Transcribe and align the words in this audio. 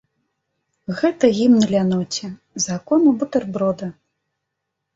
Гэта 1.01 1.29
гімн 1.39 1.67
ляноце, 1.75 2.27
закону 2.67 3.07
бутэрброда. 3.23 3.93